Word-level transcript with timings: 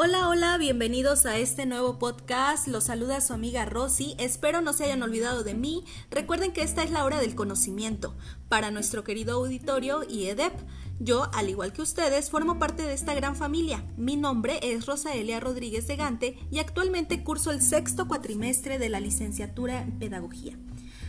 Hola, 0.00 0.28
hola, 0.28 0.58
bienvenidos 0.58 1.26
a 1.26 1.38
este 1.38 1.66
nuevo 1.66 1.98
podcast. 1.98 2.68
Los 2.68 2.84
saluda 2.84 3.20
su 3.20 3.32
amiga 3.32 3.64
Rosy. 3.64 4.14
Espero 4.20 4.60
no 4.60 4.72
se 4.72 4.84
hayan 4.84 5.02
olvidado 5.02 5.42
de 5.42 5.54
mí. 5.54 5.82
Recuerden 6.08 6.52
que 6.52 6.62
esta 6.62 6.84
es 6.84 6.92
la 6.92 7.04
hora 7.04 7.18
del 7.18 7.34
conocimiento 7.34 8.14
para 8.48 8.70
nuestro 8.70 9.02
querido 9.02 9.34
auditorio 9.34 10.04
y 10.08 10.26
EDEP. 10.26 10.52
Yo, 11.00 11.28
al 11.34 11.50
igual 11.50 11.72
que 11.72 11.82
ustedes, 11.82 12.30
formo 12.30 12.60
parte 12.60 12.84
de 12.84 12.92
esta 12.92 13.12
gran 13.14 13.34
familia. 13.34 13.84
Mi 13.96 14.14
nombre 14.14 14.60
es 14.62 14.86
Rosaelia 14.86 15.40
Rodríguez 15.40 15.88
de 15.88 15.96
Gante 15.96 16.38
y 16.48 16.60
actualmente 16.60 17.24
curso 17.24 17.50
el 17.50 17.60
sexto 17.60 18.06
cuatrimestre 18.06 18.78
de 18.78 18.90
la 18.90 19.00
licenciatura 19.00 19.82
en 19.82 19.98
Pedagogía. 19.98 20.56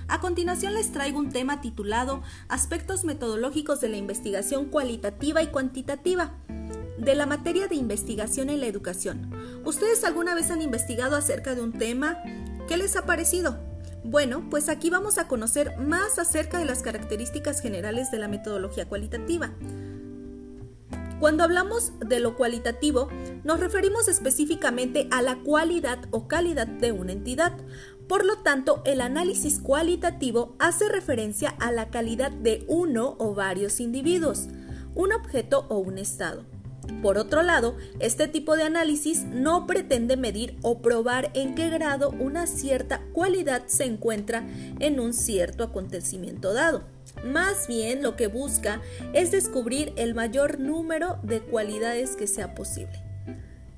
A 0.08 0.20
continuación 0.20 0.74
les 0.74 0.92
traigo 0.92 1.20
un 1.20 1.30
tema 1.30 1.62
titulado 1.62 2.24
Aspectos 2.48 3.06
metodológicos 3.06 3.82
de 3.82 3.90
la 3.90 3.98
investigación 3.98 4.66
cualitativa 4.66 5.44
y 5.44 5.48
cuantitativa 5.52 6.40
de 7.00 7.16
la 7.16 7.26
materia 7.26 7.68
de 7.68 7.76
investigación 7.76 8.50
en 8.50 8.60
la 8.60 8.68
educación. 8.68 9.32
¿Ustedes 9.66 10.04
alguna 10.04 10.36
vez 10.36 10.52
han 10.52 10.62
investigado 10.62 11.16
acerca 11.16 11.56
de 11.56 11.62
un 11.62 11.74
tema? 11.74 12.18
¿Qué 12.68 12.78
les 12.78 12.96
ha 12.96 13.06
parecido? 13.06 13.58
Bueno, 14.04 14.48
pues 14.50 14.70
aquí 14.70 14.90
vamos 14.90 15.18
a 15.18 15.28
conocer 15.28 15.78
más 15.78 16.20
acerca 16.20 16.60
de 16.60 16.66
las 16.66 16.82
características 16.82 17.62
generales 17.62 18.12
de 18.12 18.20
la 18.20 18.28
metodología 18.28 18.88
cualitativa. 18.88 19.52
Cuando 21.20 21.44
hablamos 21.44 21.92
de 22.00 22.22
lo 22.22 22.38
cualitativo, 22.38 23.10
nos 23.44 23.60
referimos 23.60 24.08
específicamente 24.08 25.10
a 25.12 25.22
la 25.22 25.36
cualidad 25.40 26.00
o 26.12 26.30
calidad 26.30 26.66
de 26.66 26.94
una 26.94 27.12
entidad. 27.12 27.58
Por 28.08 28.26
lo 28.26 28.38
tanto, 28.38 28.82
el 28.86 29.02
análisis 29.02 29.60
cualitativo 29.60 30.56
hace 30.60 30.88
referencia 30.88 31.50
a 31.60 31.74
la 31.74 31.90
calidad 31.90 32.32
de 32.32 32.64
uno 32.68 33.18
o 33.20 33.36
varios 33.36 33.82
individuos, 33.82 34.48
un 34.96 35.12
objeto 35.12 35.66
o 35.68 35.78
un 35.80 35.98
estado. 35.98 36.46
Por 37.02 37.18
otro 37.18 37.44
lado, 37.44 37.78
este 38.00 38.28
tipo 38.28 38.56
de 38.56 38.64
análisis 38.64 39.24
no 39.24 39.68
pretende 39.68 40.18
medir 40.18 40.58
o 40.62 40.82
probar 40.82 41.32
en 41.34 41.56
qué 41.56 41.70
grado 41.70 42.12
una 42.20 42.48
cierta 42.48 43.02
cualidad 43.14 43.64
se 43.68 43.86
encuentra 43.86 44.48
en 44.80 45.00
un 45.00 45.14
cierto 45.14 45.64
acontecimiento 45.64 46.54
dado. 46.54 46.84
Más 47.24 47.68
bien 47.68 48.02
lo 48.04 48.16
que 48.16 48.28
busca 48.28 48.82
es 49.14 49.32
descubrir 49.32 49.94
el 49.98 50.16
mayor 50.16 50.60
número 50.60 51.20
de 51.24 51.42
cualidades 51.42 52.16
que 52.16 52.28
sea 52.28 52.56
posible. 52.56 53.04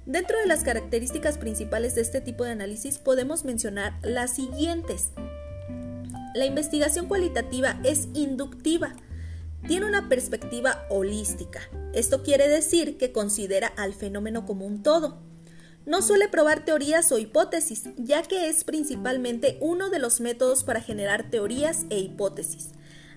Dentro 0.06 0.38
de 0.40 0.48
las 0.48 0.64
características 0.64 1.38
principales 1.38 1.96
de 1.96 2.02
este 2.02 2.22
tipo 2.22 2.44
de 2.44 2.52
análisis 2.52 2.98
podemos 2.98 3.46
mencionar 3.46 3.94
las 4.02 4.36
siguientes. 4.36 5.12
La 6.34 6.46
investigación 6.46 7.08
cualitativa 7.08 7.80
es 7.84 8.08
inductiva, 8.14 8.96
tiene 9.67 9.86
una 9.86 10.09
perspectiva 10.09 10.86
holística. 10.90 11.62
Esto 11.94 12.23
quiere 12.23 12.48
decir 12.48 12.98
que 12.98 13.12
considera 13.12 13.68
al 13.68 13.94
fenómeno 13.94 14.45
como 14.45 14.66
un 14.66 14.84
todo. 14.84 15.20
No 15.86 16.02
suele 16.02 16.28
probar 16.28 16.64
teorías 16.64 17.12
o 17.12 17.18
hipótesis, 17.18 17.90
ya 17.98 18.22
que 18.22 18.50
es 18.50 18.64
principalmente 18.64 19.58
uno 19.62 19.90
de 19.90 20.00
los 20.00 20.22
métodos 20.22 20.64
para 20.64 20.81
generar 20.81 21.31
teorías 21.31 21.86
e 21.90 22.00
hipótesis. 22.00 22.70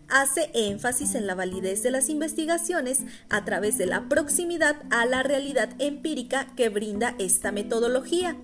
Hace 0.09 0.51
énfasis 0.55 1.15
en 1.15 1.27
la 1.27 1.35
validez 1.35 1.83
de 1.83 1.91
las 1.91 2.09
investigaciones 2.09 3.01
a 3.29 3.45
través 3.45 3.79
de 3.79 3.87
la 3.87 4.09
proximidad 4.09 4.77
a 4.91 5.07
la 5.07 5.23
realidad 5.23 5.71
empírica 5.79 6.55
que 6.57 6.69
brinda 6.69 7.15
esta 7.19 7.53
metodología. 7.53 8.37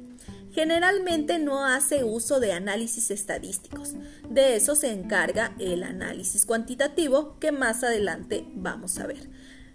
Generalmente 0.53 1.39
no 1.39 1.65
hace 1.65 2.03
uso 2.03 2.41
de 2.41 2.53
análisis 2.53 3.11
estadísticos. 3.11 3.95
De 4.29 4.57
eso 4.57 4.75
se 4.75 4.91
encarga 4.91 5.55
el 5.59 5.85
análisis 5.85 6.45
cuantitativo 6.45 7.39
que 7.39 7.53
más 7.53 7.85
adelante 7.85 8.45
vamos 8.55 8.99
a 8.99 9.07
ver. 9.07 9.29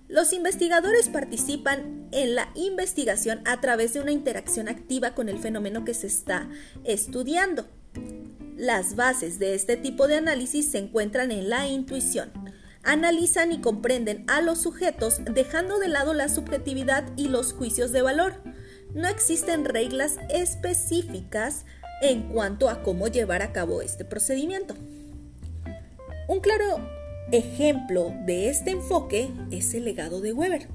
Los 0.07 0.33
investigadores 0.33 1.09
participan 1.09 2.07
en 2.11 2.35
la 2.35 2.49
investigación 2.53 3.41
a 3.45 3.59
través 3.59 3.93
de 3.93 4.01
una 4.01 4.11
interacción 4.11 4.67
activa 4.67 5.15
con 5.15 5.29
el 5.29 5.39
fenómeno 5.39 5.83
que 5.83 5.93
se 5.93 6.07
está 6.07 6.47
estudiando. 6.83 7.67
Las 8.55 8.95
bases 8.95 9.39
de 9.39 9.55
este 9.55 9.77
tipo 9.77 10.07
de 10.07 10.17
análisis 10.17 10.69
se 10.69 10.77
encuentran 10.77 11.31
en 11.31 11.50
la 11.50 11.67
intuición. 11.67 12.31
Analizan 12.83 13.51
y 13.51 13.61
comprenden 13.61 14.25
a 14.27 14.41
los 14.41 14.61
sujetos 14.61 15.21
dejando 15.25 15.79
de 15.79 15.88
lado 15.88 16.13
la 16.13 16.29
subjetividad 16.29 17.05
y 17.16 17.29
los 17.29 17.53
juicios 17.53 17.91
de 17.91 18.03
valor 18.03 18.35
no 18.95 19.07
existen 19.07 19.66
reglas 19.66 20.17
específicas 20.29 21.66
en 22.01 22.23
cuanto 22.23 22.69
a 22.69 22.81
cómo 22.81 23.07
llevar 23.07 23.41
a 23.41 23.51
cabo 23.51 23.81
este 23.81 24.06
procedimiento. 24.06 24.73
Un 26.28 26.39
claro 26.39 26.79
ejemplo 27.31 28.13
de 28.25 28.50
este 28.50 28.72
enfoque 28.72 29.29
es 29.51 29.73
el 29.73 29.85
legado 29.85 30.22
de 30.22 30.33
Weber. 30.33 30.67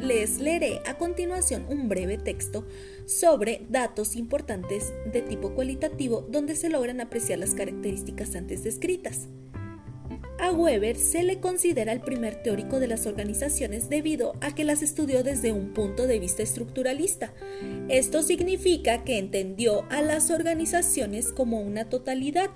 Les 0.00 0.38
leeré 0.38 0.80
a 0.86 0.98
continuación 0.98 1.66
un 1.68 1.88
breve 1.88 2.18
texto 2.18 2.66
sobre 3.06 3.64
datos 3.70 4.16
importantes 4.16 4.92
de 5.12 5.22
tipo 5.22 5.54
cualitativo 5.54 6.26
donde 6.28 6.56
se 6.56 6.68
logran 6.68 7.00
apreciar 7.00 7.38
las 7.38 7.54
características 7.54 8.34
antes 8.34 8.64
descritas. 8.64 9.28
A 10.44 10.52
Weber 10.52 10.98
se 10.98 11.22
le 11.22 11.40
considera 11.40 11.90
el 11.90 12.02
primer 12.02 12.42
teórico 12.42 12.78
de 12.78 12.86
las 12.86 13.06
organizaciones 13.06 13.88
debido 13.88 14.34
a 14.42 14.54
que 14.54 14.64
las 14.64 14.82
estudió 14.82 15.22
desde 15.22 15.52
un 15.52 15.72
punto 15.72 16.06
de 16.06 16.18
vista 16.18 16.42
estructuralista. 16.42 17.32
Esto 17.88 18.22
significa 18.22 19.04
que 19.04 19.16
entendió 19.16 19.86
a 19.90 20.02
las 20.02 20.30
organizaciones 20.30 21.32
como 21.32 21.62
una 21.62 21.88
totalidad, 21.88 22.50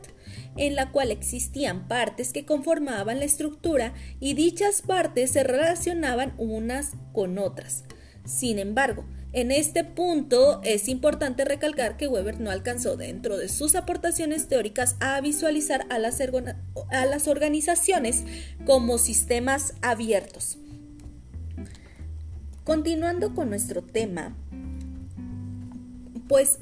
en 0.59 0.75
la 0.75 0.93
cual 0.93 1.11
existían 1.11 1.89
partes 1.89 2.35
que 2.35 2.45
conformaban 2.45 3.21
la 3.21 3.25
estructura 3.25 3.95
y 4.21 4.35
dichas 4.35 4.83
partes 4.83 5.31
se 5.31 5.43
relacionaban 5.43 6.35
unas 6.37 6.93
con 7.15 7.39
otras. 7.39 7.85
Sin 8.27 8.59
embargo, 8.59 9.07
en 9.33 9.51
este 9.51 9.85
punto 9.85 10.61
es 10.65 10.89
importante 10.89 11.45
recalcar 11.45 11.97
que 11.97 12.09
Weber 12.09 12.41
no 12.41 12.51
alcanzó 12.51 12.97
dentro 12.97 13.37
de 13.37 13.49
sus 13.49 13.75
aportaciones 13.75 14.49
teóricas 14.49 14.97
a 15.01 15.21
visualizar 15.21 15.87
a 15.91 15.99
las, 15.99 16.21
a 16.21 17.07
las 17.07 17.29
organizaciones 17.29 18.25
como 18.65 18.97
sistemas 18.97 19.75
abiertos. 19.83 20.59
Continuando 22.65 23.35
con 23.35 23.51
nuestro 23.51 23.83
tema, 23.83 24.35
pues 26.27 26.59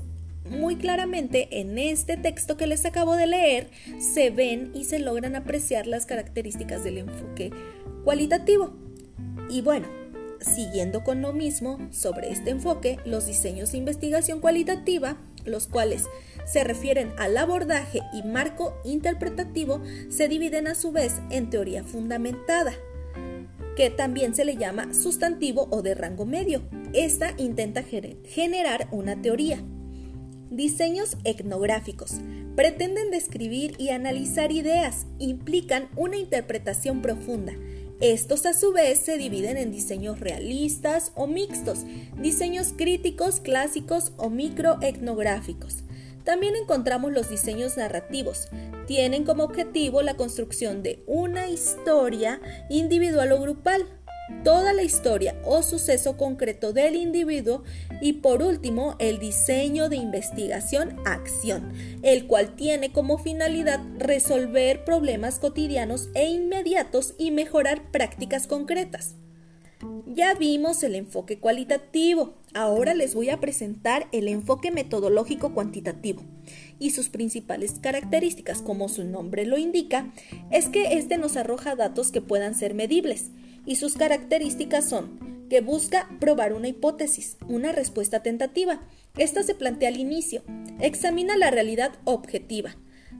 muy 0.50 0.76
claramente 0.76 1.60
en 1.60 1.78
este 1.78 2.16
texto 2.16 2.56
que 2.56 2.66
les 2.66 2.84
acabo 2.84 3.16
de 3.16 3.26
leer 3.26 3.70
se 3.98 4.30
ven 4.30 4.70
y 4.74 4.84
se 4.84 4.98
logran 4.98 5.34
apreciar 5.34 5.86
las 5.86 6.06
características 6.06 6.84
del 6.84 6.98
enfoque 6.98 7.50
cualitativo. 8.04 8.72
Y 9.50 9.62
bueno, 9.62 9.88
siguiendo 10.40 11.04
con 11.04 11.22
lo 11.22 11.32
mismo 11.32 11.78
sobre 11.90 12.30
este 12.30 12.50
enfoque, 12.50 12.98
los 13.04 13.26
diseños 13.26 13.72
de 13.72 13.78
investigación 13.78 14.40
cualitativa, 14.40 15.16
los 15.44 15.66
cuales 15.66 16.04
se 16.44 16.64
refieren 16.64 17.12
al 17.18 17.36
abordaje 17.36 18.00
y 18.12 18.22
marco 18.22 18.74
interpretativo, 18.84 19.80
se 20.08 20.28
dividen 20.28 20.66
a 20.66 20.74
su 20.74 20.92
vez 20.92 21.14
en 21.30 21.50
teoría 21.50 21.84
fundamentada, 21.84 22.72
que 23.76 23.90
también 23.90 24.34
se 24.34 24.44
le 24.44 24.56
llama 24.56 24.94
sustantivo 24.94 25.68
o 25.70 25.82
de 25.82 25.94
rango 25.94 26.24
medio. 26.24 26.62
Esta 26.92 27.34
intenta 27.36 27.82
generar 27.82 28.88
una 28.90 29.20
teoría. 29.20 29.62
Diseños 30.50 31.16
etnográficos. 31.24 32.20
Pretenden 32.54 33.10
describir 33.10 33.74
y 33.76 33.90
analizar 33.90 34.50
ideas, 34.50 35.06
implican 35.18 35.90
una 35.94 36.16
interpretación 36.16 37.02
profunda 37.02 37.52
estos 38.00 38.44
a 38.44 38.52
su 38.52 38.72
vez 38.72 38.98
se 39.00 39.16
dividen 39.16 39.56
en 39.56 39.72
diseños 39.72 40.20
realistas 40.20 41.12
o 41.14 41.26
mixtos, 41.26 41.84
diseños 42.20 42.74
críticos, 42.76 43.40
clásicos 43.40 44.12
o 44.16 44.28
microetnográficos. 44.28 45.84
También 46.24 46.56
encontramos 46.56 47.12
los 47.12 47.30
diseños 47.30 47.76
narrativos. 47.76 48.48
Tienen 48.86 49.24
como 49.24 49.44
objetivo 49.44 50.02
la 50.02 50.14
construcción 50.14 50.82
de 50.82 51.02
una 51.06 51.48
historia 51.48 52.40
individual 52.68 53.32
o 53.32 53.40
grupal, 53.40 53.86
toda 54.44 54.72
la 54.72 54.82
historia 54.82 55.36
o 55.44 55.62
suceso 55.62 56.16
concreto 56.16 56.72
del 56.72 56.96
individuo 56.96 57.62
y 58.00 58.14
por 58.14 58.42
último 58.42 58.96
el 58.98 59.18
diseño 59.18 59.88
de 59.88 59.96
investigación-acción, 59.96 61.72
el 62.02 62.26
cual 62.26 62.56
tiene 62.56 62.92
como 62.92 63.18
finalidad 63.18 63.80
resolver 63.98 64.84
problemas 64.84 65.38
cotidianos 65.38 66.08
e 66.14 66.28
inmediatos 66.28 67.14
y 67.18 67.30
mejorar 67.30 67.90
prácticas 67.90 68.46
concretas. 68.46 69.14
Ya 70.06 70.34
vimos 70.34 70.82
el 70.82 70.94
enfoque 70.94 71.38
cualitativo, 71.38 72.34
ahora 72.54 72.94
les 72.94 73.14
voy 73.14 73.28
a 73.28 73.40
presentar 73.40 74.08
el 74.10 74.28
enfoque 74.28 74.70
metodológico 74.70 75.52
cuantitativo. 75.52 76.22
Y 76.78 76.90
sus 76.90 77.10
principales 77.10 77.74
características, 77.80 78.62
como 78.62 78.88
su 78.88 79.04
nombre 79.04 79.44
lo 79.44 79.58
indica, 79.58 80.10
es 80.50 80.68
que 80.70 80.94
este 80.94 81.18
nos 81.18 81.36
arroja 81.36 81.76
datos 81.76 82.10
que 82.10 82.22
puedan 82.22 82.54
ser 82.54 82.72
medibles 82.72 83.30
y 83.66 83.76
sus 83.76 83.94
características 83.94 84.88
son 84.88 85.26
que 85.48 85.60
busca 85.60 86.08
probar 86.18 86.52
una 86.52 86.68
hipótesis, 86.68 87.36
una 87.48 87.72
respuesta 87.72 88.22
tentativa. 88.22 88.80
Esta 89.16 89.42
se 89.42 89.54
plantea 89.54 89.88
al 89.88 89.96
inicio. 89.96 90.42
Examina 90.80 91.36
la 91.36 91.50
realidad 91.50 91.92
objetiva. 92.04 92.76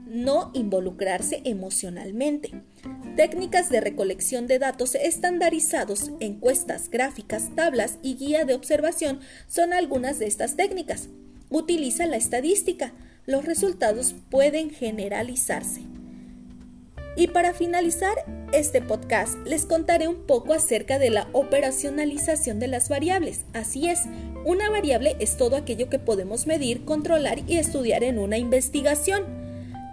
no 0.08 0.52
involucrarse 0.54 1.43
emocionalmente. 1.44 2.62
Técnicas 3.16 3.70
de 3.70 3.81
recolección 3.81 4.46
de 4.46 4.60
datos 4.60 4.94
estandarizados, 4.94 6.12
encuestas, 6.20 6.90
gráficas, 6.90 7.50
tablas 7.56 7.99
y 8.02 8.14
guía 8.14 8.44
de 8.44 8.54
observación 8.54 9.20
son 9.49 9.72
algunas 9.72 10.20
de 10.20 10.26
estas 10.26 10.54
técnicas. 10.54 11.08
Utiliza 11.50 12.06
la 12.06 12.16
estadística. 12.16 12.92
Los 13.26 13.44
resultados 13.44 14.14
pueden 14.31 14.70
generalizarse. 14.70 15.82
Y 17.16 17.28
para 17.28 17.54
finalizar 17.54 18.14
este 18.52 18.82
podcast, 18.82 19.38
les 19.46 19.64
contaré 19.64 20.06
un 20.06 20.26
poco 20.26 20.52
acerca 20.52 20.98
de 20.98 21.08
la 21.08 21.28
operacionalización 21.32 22.58
de 22.58 22.68
las 22.68 22.90
variables. 22.90 23.46
Así 23.54 23.88
es, 23.88 24.02
una 24.44 24.68
variable 24.68 25.16
es 25.18 25.38
todo 25.38 25.56
aquello 25.56 25.88
que 25.88 25.98
podemos 25.98 26.46
medir, 26.46 26.84
controlar 26.84 27.38
y 27.46 27.56
estudiar 27.56 28.04
en 28.04 28.18
una 28.18 28.36
investigación. 28.36 29.24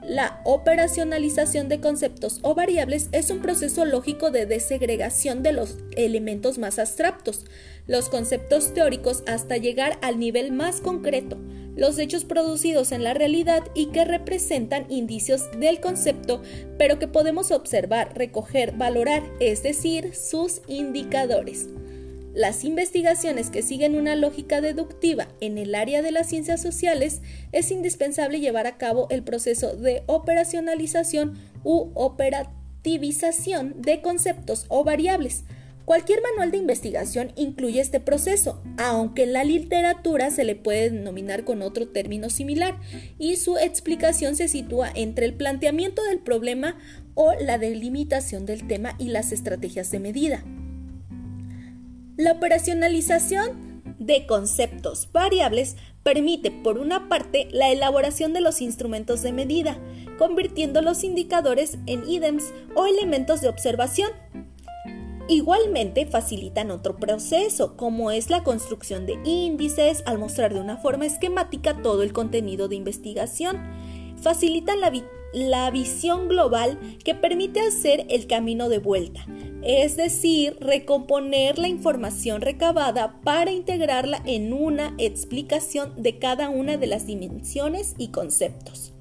La 0.05 0.41
operacionalización 0.43 1.69
de 1.69 1.79
conceptos 1.79 2.39
o 2.41 2.55
variables 2.55 3.07
es 3.13 3.29
un 3.29 3.41
proceso 3.41 3.85
lógico 3.85 4.31
de 4.31 4.45
desegregación 4.45 5.43
de 5.43 5.53
los 5.53 5.77
elementos 5.95 6.57
más 6.57 6.77
abstractos, 6.77 7.45
los 7.87 8.09
conceptos 8.09 8.73
teóricos 8.73 9.23
hasta 9.27 9.55
llegar 9.55 9.97
al 10.01 10.19
nivel 10.19 10.51
más 10.51 10.81
concreto, 10.81 11.37
los 11.75 11.97
hechos 11.97 12.25
producidos 12.25 12.91
en 12.91 13.03
la 13.03 13.13
realidad 13.13 13.63
y 13.73 13.87
que 13.87 14.05
representan 14.05 14.85
indicios 14.89 15.49
del 15.59 15.79
concepto, 15.79 16.41
pero 16.77 16.99
que 16.99 17.07
podemos 17.07 17.51
observar, 17.51 18.17
recoger, 18.17 18.73
valorar, 18.73 19.23
es 19.39 19.63
decir, 19.63 20.13
sus 20.15 20.61
indicadores. 20.67 21.69
Las 22.33 22.63
investigaciones 22.63 23.51
que 23.51 23.61
siguen 23.61 23.95
una 23.95 24.15
lógica 24.15 24.59
deductiva 24.59 25.27
en 25.39 25.59
el 25.59 25.75
área 25.75 26.01
de 26.01 26.11
las 26.11 26.27
ciencias 26.27 26.61
sociales 26.63 27.21
es 27.51 27.69
indispensable 27.69 28.39
llevar 28.39 28.65
a 28.65 28.77
cabo 28.77 29.07
el 29.11 29.23
proceso 29.23 29.75
de 29.75 30.01
operacionalización 30.07 31.37
u 31.63 31.91
operativización 31.93 33.75
de 33.79 34.01
conceptos 34.01 34.65
o 34.69 34.83
variables, 34.83 35.43
Cualquier 35.85 36.21
manual 36.21 36.51
de 36.51 36.57
investigación 36.57 37.33
incluye 37.35 37.81
este 37.81 37.99
proceso, 37.99 38.61
aunque 38.77 39.23
en 39.23 39.33
la 39.33 39.43
literatura 39.43 40.29
se 40.29 40.45
le 40.45 40.55
puede 40.55 40.89
denominar 40.89 41.43
con 41.43 41.61
otro 41.61 41.89
término 41.89 42.29
similar, 42.29 42.79
y 43.19 43.35
su 43.35 43.57
explicación 43.57 44.37
se 44.37 44.47
sitúa 44.47 44.89
entre 44.95 45.25
el 45.25 45.33
planteamiento 45.33 46.01
del 46.03 46.19
problema 46.19 46.77
o 47.15 47.33
la 47.33 47.57
delimitación 47.57 48.45
del 48.45 48.65
tema 48.65 48.95
y 48.97 49.09
las 49.09 49.33
estrategias 49.33 49.91
de 49.91 49.99
medida. 49.99 50.43
La 52.15 52.31
operacionalización 52.31 53.83
de 53.99 54.25
conceptos 54.25 55.09
variables 55.11 55.75
permite, 56.03 56.51
por 56.51 56.77
una 56.77 57.09
parte, 57.09 57.49
la 57.51 57.71
elaboración 57.71 58.31
de 58.33 58.41
los 58.41 58.61
instrumentos 58.61 59.21
de 59.21 59.33
medida, 59.33 59.77
convirtiendo 60.17 60.81
los 60.81 61.03
indicadores 61.03 61.77
en 61.87 62.09
ítems 62.09 62.53
o 62.75 62.85
elementos 62.85 63.41
de 63.41 63.49
observación 63.49 64.09
Igualmente 65.29 66.05
facilitan 66.05 66.69
otro 66.69 66.97
proceso, 66.97 67.77
como 67.77 68.11
es 68.11 68.29
la 68.29 68.43
construcción 68.43 69.05
de 69.05 69.17
índices 69.23 70.03
al 70.05 70.19
mostrar 70.19 70.53
de 70.53 70.59
una 70.59 70.77
forma 70.77 71.05
esquemática 71.05 71.81
todo 71.81 72.03
el 72.03 72.11
contenido 72.11 72.67
de 72.67 72.75
investigación. 72.75 73.57
Facilitan 74.21 74.81
la, 74.81 74.91
la 75.33 75.71
visión 75.71 76.27
global 76.27 76.77
que 77.05 77.15
permite 77.15 77.61
hacer 77.61 78.05
el 78.09 78.27
camino 78.27 78.67
de 78.67 78.79
vuelta, 78.79 79.25
es 79.61 79.95
decir, 79.95 80.57
recomponer 80.59 81.57
la 81.57 81.69
información 81.69 82.41
recabada 82.41 83.21
para 83.21 83.51
integrarla 83.51 84.21
en 84.25 84.51
una 84.51 84.93
explicación 84.97 85.93
de 86.01 86.19
cada 86.19 86.49
una 86.49 86.75
de 86.75 86.87
las 86.87 87.07
dimensiones 87.07 87.95
y 87.97 88.09
conceptos. 88.09 88.93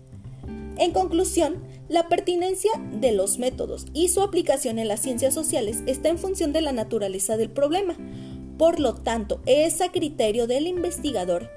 En 0.79 0.93
conclusión, 0.93 1.63
la 1.93 2.09
pertinencia 2.09 2.71
de 2.91 3.13
los 3.13 3.39
métodos 3.39 3.85
y 3.93 4.09
su 4.09 4.23
aplicación 4.23 4.79
en 4.79 4.89
las 4.89 5.01
ciencias 5.01 5.35
sociales 5.35 5.83
está 5.87 6.09
en 6.09 6.17
función 6.17 6.55
de 6.55 6.63
la 6.63 6.73
naturaleza 6.73 7.37
del 7.37 7.51
problema. 7.51 7.99
Por 8.57 8.81
lo 8.81 8.95
tanto, 8.95 9.43
es 9.45 9.83
a 9.83 9.93
criterio 9.93 10.47
del 10.47 10.67
investigador 10.67 11.51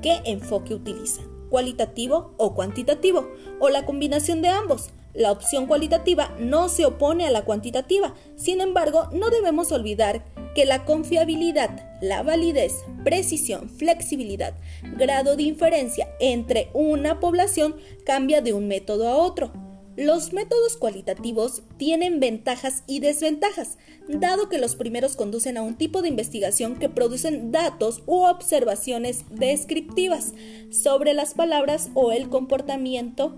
qué 0.00 0.20
enfoque 0.26 0.74
utiliza, 0.74 1.22
cualitativo 1.50 2.34
o 2.36 2.54
cuantitativo, 2.54 3.28
o 3.58 3.68
la 3.68 3.84
combinación 3.84 4.42
de 4.42 4.48
ambos. 4.48 4.90
La 5.12 5.32
opción 5.32 5.66
cualitativa 5.66 6.32
no 6.38 6.68
se 6.68 6.86
opone 6.86 7.26
a 7.26 7.32
la 7.32 7.44
cuantitativa, 7.44 8.14
sin 8.36 8.60
embargo, 8.60 9.08
no 9.10 9.28
debemos 9.30 9.72
olvidar 9.72 10.24
que 10.54 10.66
la 10.66 10.84
confiabilidad, 10.84 11.98
la 12.00 12.22
validez, 12.22 12.84
precisión, 13.02 13.68
flexibilidad, 13.68 14.54
grado 14.96 15.34
de 15.34 15.42
inferencia 15.42 16.08
entre 16.20 16.70
una 16.74 17.18
población 17.18 17.74
cambia 18.06 18.40
de 18.40 18.52
un 18.52 18.68
método 18.68 19.08
a 19.08 19.16
otro. 19.16 19.63
Los 19.96 20.32
métodos 20.32 20.76
cualitativos 20.76 21.62
tienen 21.76 22.18
ventajas 22.18 22.82
y 22.88 22.98
desventajas, 22.98 23.78
dado 24.08 24.48
que 24.48 24.58
los 24.58 24.74
primeros 24.74 25.14
conducen 25.14 25.56
a 25.56 25.62
un 25.62 25.76
tipo 25.76 26.02
de 26.02 26.08
investigación 26.08 26.76
que 26.76 26.88
producen 26.88 27.52
datos 27.52 28.02
u 28.06 28.24
observaciones 28.24 29.24
descriptivas 29.30 30.32
sobre 30.70 31.14
las 31.14 31.34
palabras 31.34 31.90
o 31.94 32.10
el 32.10 32.28
comportamiento 32.28 33.36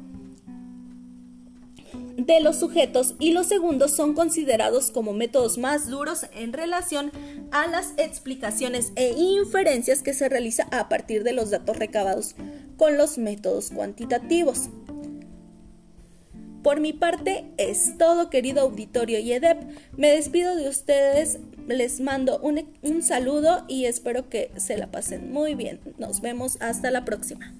de 2.16 2.40
los 2.40 2.58
sujetos 2.58 3.14
y 3.18 3.32
los 3.32 3.46
segundos 3.46 3.92
son 3.92 4.14
considerados 4.14 4.90
como 4.90 5.12
métodos 5.12 5.58
más 5.58 5.88
duros 5.88 6.26
en 6.34 6.54
relación 6.54 7.12
a 7.52 7.66
las 7.66 7.92
explicaciones 7.98 8.92
e 8.96 9.12
inferencias 9.16 10.02
que 10.02 10.14
se 10.14 10.28
realiza 10.28 10.66
a 10.72 10.88
partir 10.88 11.22
de 11.22 11.34
los 11.34 11.50
datos 11.50 11.76
recabados 11.76 12.34
con 12.78 12.96
los 12.96 13.18
métodos 13.18 13.70
cuantitativos. 13.70 14.70
Por 16.66 16.80
mi 16.80 16.92
parte 16.92 17.44
es 17.58 17.96
todo, 17.96 18.28
querido 18.28 18.62
auditorio 18.62 19.20
y. 19.20 19.56
Me 19.96 20.10
despido 20.10 20.56
de 20.56 20.68
ustedes, 20.68 21.38
les 21.68 22.00
mando 22.00 22.40
un, 22.40 22.68
un 22.82 23.04
saludo 23.04 23.64
y 23.68 23.84
espero 23.84 24.28
que 24.28 24.50
se 24.56 24.76
la 24.76 24.90
pasen 24.90 25.32
muy 25.32 25.54
bien. 25.54 25.78
Nos 25.96 26.22
vemos 26.22 26.58
hasta 26.60 26.90
la 26.90 27.04
próxima. 27.04 27.54